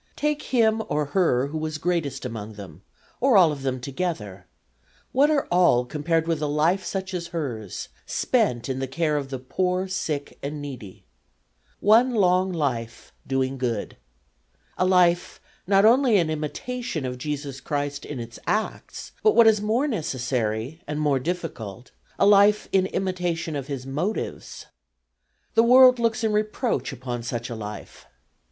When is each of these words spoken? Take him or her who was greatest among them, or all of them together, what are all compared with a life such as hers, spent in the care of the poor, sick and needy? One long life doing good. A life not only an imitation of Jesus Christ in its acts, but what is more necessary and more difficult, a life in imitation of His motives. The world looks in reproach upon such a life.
Take 0.15 0.41
him 0.41 0.81
or 0.89 1.05
her 1.13 1.45
who 1.49 1.59
was 1.59 1.77
greatest 1.77 2.25
among 2.25 2.53
them, 2.53 2.81
or 3.19 3.37
all 3.37 3.51
of 3.51 3.61
them 3.61 3.79
together, 3.79 4.47
what 5.11 5.29
are 5.29 5.45
all 5.51 5.85
compared 5.85 6.27
with 6.27 6.41
a 6.41 6.47
life 6.47 6.83
such 6.83 7.13
as 7.13 7.27
hers, 7.27 7.87
spent 8.07 8.67
in 8.67 8.79
the 8.79 8.87
care 8.87 9.15
of 9.15 9.29
the 9.29 9.37
poor, 9.37 9.87
sick 9.87 10.39
and 10.41 10.59
needy? 10.59 11.03
One 11.81 12.15
long 12.15 12.51
life 12.51 13.13
doing 13.27 13.59
good. 13.59 13.95
A 14.75 14.85
life 14.87 15.39
not 15.67 15.85
only 15.85 16.17
an 16.17 16.31
imitation 16.31 17.05
of 17.05 17.19
Jesus 17.19 17.61
Christ 17.61 18.03
in 18.03 18.19
its 18.19 18.39
acts, 18.47 19.11
but 19.21 19.35
what 19.35 19.45
is 19.45 19.61
more 19.61 19.87
necessary 19.87 20.81
and 20.87 20.99
more 20.99 21.19
difficult, 21.19 21.91
a 22.17 22.25
life 22.25 22.67
in 22.71 22.87
imitation 22.87 23.55
of 23.55 23.67
His 23.67 23.85
motives. 23.85 24.65
The 25.53 25.61
world 25.61 25.99
looks 25.99 26.23
in 26.23 26.33
reproach 26.33 26.91
upon 26.91 27.21
such 27.21 27.51
a 27.51 27.55
life. 27.55 28.07